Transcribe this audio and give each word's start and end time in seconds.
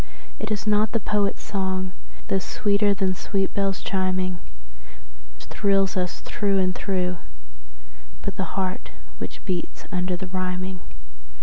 And 0.39 0.49
it 0.49 0.51
is 0.51 0.65
not 0.65 0.93
the 0.93 0.99
poet's 0.99 1.43
song, 1.43 1.91
though 2.27 2.39
sweeter 2.39 2.91
than 2.95 3.13
sweet 3.13 3.53
bells 3.53 3.83
chiming, 3.83 4.39
Which 5.35 5.45
thrills 5.45 5.95
us 5.95 6.21
through 6.21 6.57
and 6.57 6.73
through, 6.73 7.17
but 8.23 8.35
the 8.35 8.57
heart 8.57 8.89
which 9.19 9.45
beats 9.45 9.85
under 9.91 10.17
the 10.17 10.25
rhyming. 10.25 10.79